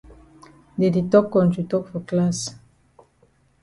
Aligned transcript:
Dey 0.77 0.91
di 0.95 1.01
tok 1.11 1.25
kontri 1.33 1.63
tok 1.71 1.83
for 1.89 2.01
class. 2.09 2.39